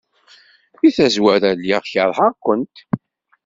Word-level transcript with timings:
Deg 0.81 0.93
tazwara, 0.97 1.49
lliɣ 1.59 1.81
keṛheɣ-kent. 1.91 2.75